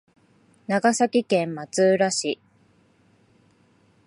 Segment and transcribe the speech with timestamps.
[0.65, 2.39] 長崎県松浦市